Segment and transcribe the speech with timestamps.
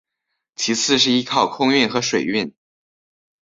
[0.55, 2.55] 其次是依靠空运和水运。